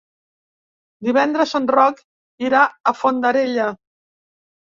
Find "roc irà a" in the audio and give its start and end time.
1.73-2.95